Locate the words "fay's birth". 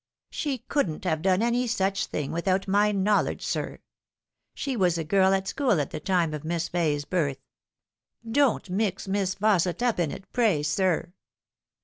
6.69-7.43